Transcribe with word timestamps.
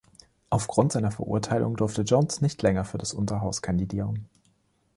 Aufgrund 0.49 0.93
seiner 0.93 1.11
Verurteilung 1.11 1.75
durfte 1.75 2.01
Jones 2.01 2.41
nicht 2.41 2.63
länger 2.63 2.85
für 2.85 2.97
das 2.97 3.13
Unterhaus 3.13 3.61
kandidieren. 3.61 4.27